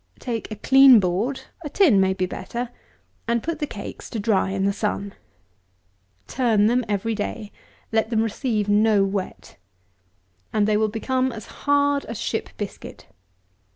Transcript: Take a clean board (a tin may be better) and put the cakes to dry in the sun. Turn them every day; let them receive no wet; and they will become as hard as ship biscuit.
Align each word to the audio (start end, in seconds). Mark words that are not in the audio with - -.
Take 0.17 0.49
a 0.49 0.55
clean 0.55 0.99
board 0.99 1.41
(a 1.63 1.69
tin 1.69 2.01
may 2.01 2.13
be 2.13 2.25
better) 2.25 2.69
and 3.27 3.43
put 3.43 3.59
the 3.59 3.67
cakes 3.67 4.09
to 4.09 4.19
dry 4.19 4.49
in 4.49 4.65
the 4.65 4.73
sun. 4.73 5.13
Turn 6.25 6.65
them 6.65 6.83
every 6.89 7.13
day; 7.13 7.51
let 7.91 8.09
them 8.09 8.23
receive 8.23 8.67
no 8.67 9.03
wet; 9.03 9.57
and 10.51 10.67
they 10.67 10.75
will 10.75 10.89
become 10.89 11.31
as 11.31 11.45
hard 11.45 12.05
as 12.05 12.17
ship 12.17 12.49
biscuit. 12.57 13.05